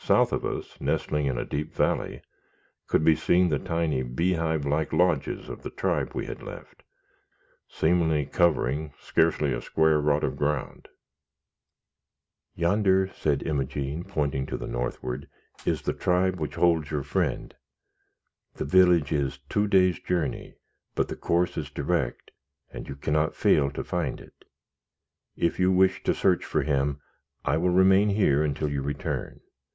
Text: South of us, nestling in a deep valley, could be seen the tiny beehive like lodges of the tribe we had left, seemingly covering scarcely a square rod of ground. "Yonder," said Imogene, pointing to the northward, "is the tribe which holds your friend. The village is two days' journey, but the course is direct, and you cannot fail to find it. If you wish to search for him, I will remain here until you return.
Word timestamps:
South 0.00 0.32
of 0.32 0.42
us, 0.42 0.80
nestling 0.80 1.26
in 1.26 1.36
a 1.36 1.44
deep 1.44 1.74
valley, 1.74 2.22
could 2.86 3.04
be 3.04 3.14
seen 3.14 3.50
the 3.50 3.58
tiny 3.58 4.02
beehive 4.02 4.64
like 4.64 4.90
lodges 4.90 5.50
of 5.50 5.62
the 5.62 5.68
tribe 5.68 6.12
we 6.14 6.24
had 6.24 6.42
left, 6.42 6.82
seemingly 7.68 8.24
covering 8.24 8.94
scarcely 8.98 9.52
a 9.52 9.60
square 9.60 10.00
rod 10.00 10.24
of 10.24 10.34
ground. 10.36 10.88
"Yonder," 12.54 13.08
said 13.08 13.42
Imogene, 13.42 14.02
pointing 14.02 14.46
to 14.46 14.56
the 14.56 14.66
northward, 14.68 15.28
"is 15.66 15.82
the 15.82 15.92
tribe 15.92 16.40
which 16.40 16.54
holds 16.54 16.90
your 16.90 17.02
friend. 17.02 17.54
The 18.54 18.64
village 18.64 19.12
is 19.12 19.40
two 19.50 19.66
days' 19.68 19.98
journey, 20.00 20.54
but 20.94 21.08
the 21.08 21.16
course 21.16 21.58
is 21.58 21.68
direct, 21.70 22.30
and 22.72 22.88
you 22.88 22.96
cannot 22.96 23.36
fail 23.36 23.70
to 23.72 23.84
find 23.84 24.22
it. 24.22 24.46
If 25.36 25.60
you 25.60 25.70
wish 25.70 26.02
to 26.04 26.14
search 26.14 26.46
for 26.46 26.62
him, 26.62 26.98
I 27.44 27.58
will 27.58 27.68
remain 27.70 28.08
here 28.08 28.42
until 28.42 28.70
you 28.70 28.80
return. 28.80 29.40